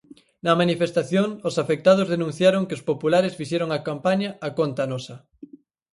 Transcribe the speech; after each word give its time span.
Na 0.45 0.53
manifestación 0.61 1.27
os 1.49 1.55
afectados 1.63 2.09
denunciaron 2.15 2.65
que 2.67 2.77
os 2.77 2.85
populares 2.89 3.37
fixeron 3.39 3.69
a 3.73 3.79
campaña 3.89 4.29
a 4.47 4.49
conta 4.59 4.83
nosa. 4.91 5.15